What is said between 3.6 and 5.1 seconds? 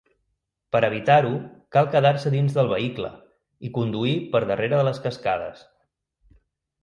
i conduir per darrere de les